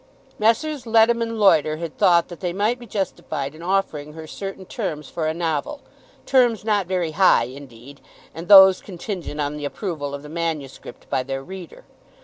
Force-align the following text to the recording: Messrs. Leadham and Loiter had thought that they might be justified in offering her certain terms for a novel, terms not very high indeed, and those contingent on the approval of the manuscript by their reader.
Messrs. 0.39 0.87
Leadham 0.87 1.21
and 1.21 1.39
Loiter 1.39 1.77
had 1.77 1.95
thought 1.95 2.29
that 2.29 2.39
they 2.39 2.53
might 2.53 2.79
be 2.79 2.87
justified 2.87 3.53
in 3.53 3.61
offering 3.61 4.13
her 4.13 4.25
certain 4.25 4.65
terms 4.65 5.09
for 5.09 5.27
a 5.27 5.31
novel, 5.35 5.81
terms 6.25 6.65
not 6.65 6.87
very 6.87 7.11
high 7.11 7.43
indeed, 7.43 8.01
and 8.33 8.47
those 8.47 8.81
contingent 8.81 9.39
on 9.39 9.57
the 9.57 9.65
approval 9.65 10.15
of 10.15 10.23
the 10.23 10.27
manuscript 10.27 11.07
by 11.11 11.21
their 11.21 11.43
reader. 11.43 11.85